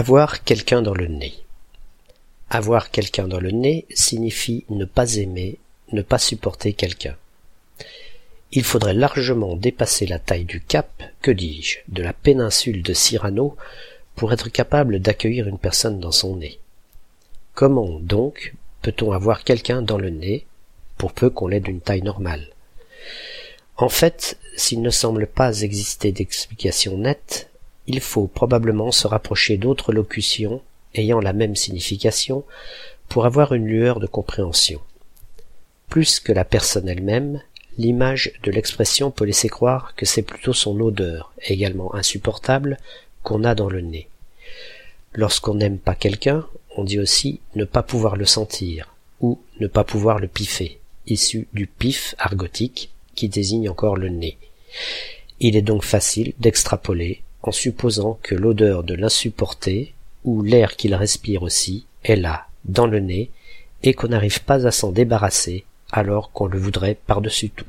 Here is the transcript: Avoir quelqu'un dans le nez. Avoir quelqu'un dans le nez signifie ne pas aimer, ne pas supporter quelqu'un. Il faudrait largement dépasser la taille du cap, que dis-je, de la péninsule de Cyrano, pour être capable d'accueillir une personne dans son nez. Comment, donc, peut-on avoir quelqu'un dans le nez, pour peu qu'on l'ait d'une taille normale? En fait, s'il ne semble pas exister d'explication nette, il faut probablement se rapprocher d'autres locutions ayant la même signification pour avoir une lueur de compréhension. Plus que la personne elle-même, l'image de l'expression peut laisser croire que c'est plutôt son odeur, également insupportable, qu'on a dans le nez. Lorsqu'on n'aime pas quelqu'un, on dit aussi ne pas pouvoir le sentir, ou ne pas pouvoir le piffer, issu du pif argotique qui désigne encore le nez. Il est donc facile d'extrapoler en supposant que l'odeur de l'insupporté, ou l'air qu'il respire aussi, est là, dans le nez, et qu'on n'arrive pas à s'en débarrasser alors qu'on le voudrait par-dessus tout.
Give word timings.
Avoir 0.00 0.44
quelqu'un 0.44 0.80
dans 0.80 0.94
le 0.94 1.08
nez. 1.08 1.34
Avoir 2.50 2.92
quelqu'un 2.92 3.26
dans 3.26 3.40
le 3.40 3.50
nez 3.50 3.84
signifie 3.92 4.64
ne 4.68 4.84
pas 4.84 5.16
aimer, 5.16 5.58
ne 5.90 6.02
pas 6.02 6.18
supporter 6.18 6.72
quelqu'un. 6.72 7.16
Il 8.52 8.62
faudrait 8.62 8.94
largement 8.94 9.56
dépasser 9.56 10.06
la 10.06 10.20
taille 10.20 10.44
du 10.44 10.60
cap, 10.60 11.02
que 11.20 11.32
dis-je, 11.32 11.78
de 11.88 12.04
la 12.04 12.12
péninsule 12.12 12.84
de 12.84 12.92
Cyrano, 12.94 13.56
pour 14.14 14.32
être 14.32 14.50
capable 14.50 15.00
d'accueillir 15.00 15.48
une 15.48 15.58
personne 15.58 15.98
dans 15.98 16.12
son 16.12 16.36
nez. 16.36 16.60
Comment, 17.54 17.98
donc, 17.98 18.54
peut-on 18.82 19.10
avoir 19.10 19.42
quelqu'un 19.42 19.82
dans 19.82 19.98
le 19.98 20.10
nez, 20.10 20.46
pour 20.96 21.12
peu 21.12 21.28
qu'on 21.28 21.48
l'ait 21.48 21.58
d'une 21.58 21.80
taille 21.80 22.02
normale? 22.02 22.46
En 23.76 23.88
fait, 23.88 24.38
s'il 24.56 24.80
ne 24.80 24.90
semble 24.90 25.26
pas 25.26 25.62
exister 25.62 26.12
d'explication 26.12 26.98
nette, 26.98 27.50
il 27.88 28.00
faut 28.00 28.26
probablement 28.26 28.92
se 28.92 29.06
rapprocher 29.06 29.56
d'autres 29.56 29.92
locutions 29.92 30.60
ayant 30.94 31.20
la 31.20 31.32
même 31.32 31.56
signification 31.56 32.44
pour 33.08 33.24
avoir 33.24 33.54
une 33.54 33.66
lueur 33.66 33.98
de 33.98 34.06
compréhension. 34.06 34.80
Plus 35.88 36.20
que 36.20 36.32
la 36.32 36.44
personne 36.44 36.86
elle-même, 36.86 37.40
l'image 37.78 38.32
de 38.42 38.50
l'expression 38.50 39.10
peut 39.10 39.24
laisser 39.24 39.48
croire 39.48 39.94
que 39.96 40.04
c'est 40.04 40.22
plutôt 40.22 40.52
son 40.52 40.78
odeur, 40.80 41.32
également 41.46 41.94
insupportable, 41.94 42.76
qu'on 43.22 43.42
a 43.42 43.54
dans 43.54 43.70
le 43.70 43.80
nez. 43.80 44.08
Lorsqu'on 45.14 45.54
n'aime 45.54 45.78
pas 45.78 45.94
quelqu'un, 45.94 46.46
on 46.76 46.84
dit 46.84 46.98
aussi 46.98 47.40
ne 47.54 47.64
pas 47.64 47.82
pouvoir 47.82 48.16
le 48.16 48.26
sentir, 48.26 48.94
ou 49.22 49.40
ne 49.60 49.66
pas 49.66 49.84
pouvoir 49.84 50.18
le 50.18 50.28
piffer, 50.28 50.78
issu 51.06 51.48
du 51.54 51.66
pif 51.66 52.14
argotique 52.18 52.90
qui 53.14 53.30
désigne 53.30 53.70
encore 53.70 53.96
le 53.96 54.10
nez. 54.10 54.36
Il 55.40 55.56
est 55.56 55.62
donc 55.62 55.84
facile 55.84 56.34
d'extrapoler 56.38 57.22
en 57.48 57.52
supposant 57.52 58.18
que 58.22 58.34
l'odeur 58.34 58.84
de 58.84 58.94
l'insupporté, 58.94 59.94
ou 60.24 60.42
l'air 60.42 60.76
qu'il 60.76 60.94
respire 60.94 61.42
aussi, 61.42 61.86
est 62.04 62.16
là, 62.16 62.46
dans 62.66 62.86
le 62.86 63.00
nez, 63.00 63.30
et 63.82 63.94
qu'on 63.94 64.08
n'arrive 64.08 64.44
pas 64.44 64.66
à 64.66 64.70
s'en 64.70 64.92
débarrasser 64.92 65.64
alors 65.90 66.30
qu'on 66.32 66.46
le 66.46 66.58
voudrait 66.58 66.98
par-dessus 67.06 67.48
tout. 67.48 67.64